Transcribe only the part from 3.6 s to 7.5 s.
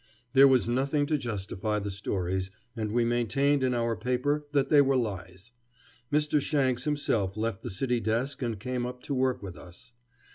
in our paper that they were lies. Mr. Shanks himself